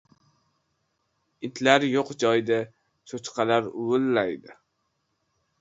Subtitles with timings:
[1.49, 2.59] •Itlar yo‘q joyda
[3.13, 4.61] cho‘chqalar uvillaydi.